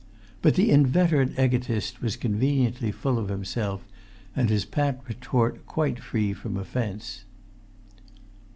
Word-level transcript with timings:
But 0.41 0.55
the 0.55 0.71
inveterate 0.71 1.37
egotist 1.37 2.01
was 2.01 2.15
conveniently 2.15 2.91
full 2.91 3.19
of 3.19 3.29
himself, 3.29 3.83
and 4.35 4.49
his 4.49 4.65
pat 4.65 4.99
retort 5.07 5.67
quite 5.67 5.99
free 5.99 6.33
from 6.33 6.57
offence. 6.57 7.25